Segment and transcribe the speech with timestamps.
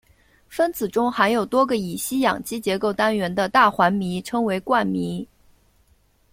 [0.49, 5.27] 分子中含有多个乙烯氧基结构单元的大环醚称为冠醚。